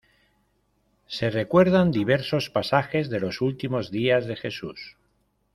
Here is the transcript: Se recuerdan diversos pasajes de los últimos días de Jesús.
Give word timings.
Se 1.05 1.29
recuerdan 1.29 1.91
diversos 1.91 2.49
pasajes 2.49 3.11
de 3.11 3.19
los 3.19 3.39
últimos 3.39 3.91
días 3.91 4.25
de 4.25 4.35
Jesús. 4.35 4.97